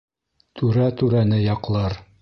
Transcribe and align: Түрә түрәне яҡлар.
Түрә 0.61 0.87
түрәне 1.03 1.43
яҡлар. 1.45 2.03